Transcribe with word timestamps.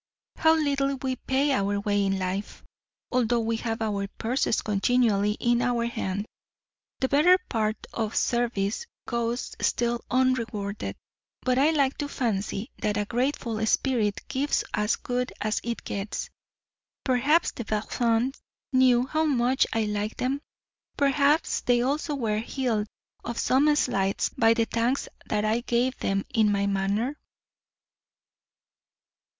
How 0.35 0.55
little 0.55 0.95
we 0.95 1.15
pay 1.15 1.51
our 1.51 1.79
way 1.79 2.03
in 2.03 2.17
life! 2.17 2.63
Although 3.11 3.41
we 3.41 3.57
have 3.57 3.83
our 3.83 4.07
purses 4.07 4.63
continually 4.63 5.33
in 5.33 5.61
our 5.61 5.85
hand, 5.85 6.25
the 6.99 7.07
better 7.07 7.37
part 7.49 7.75
of 7.93 8.15
service 8.15 8.87
goes 9.05 9.55
still 9.61 10.03
unrewarded. 10.09 10.95
But 11.43 11.59
I 11.59 11.69
like 11.69 11.99
to 11.99 12.07
fancy 12.09 12.71
that 12.81 12.97
a 12.97 13.05
grateful 13.05 13.63
spirit 13.67 14.21
gives 14.27 14.63
as 14.73 14.95
good 14.95 15.33
as 15.39 15.61
it 15.63 15.83
gets. 15.83 16.31
Perhaps 17.03 17.51
the 17.51 17.63
Bazins 17.65 18.41
knew 18.73 19.05
how 19.05 19.25
much 19.25 19.67
I 19.71 19.83
liked 19.83 20.17
them? 20.17 20.41
perhaps 20.97 21.61
they 21.61 21.83
also 21.83 22.15
were 22.15 22.39
healed 22.39 22.87
of 23.23 23.37
some 23.37 23.75
slights 23.75 24.29
by 24.29 24.55
the 24.55 24.65
thanks 24.65 25.07
that 25.27 25.45
I 25.45 25.59
gave 25.59 25.95
them 25.99 26.25
in 26.33 26.51
my 26.51 26.65
manner? 26.65 27.19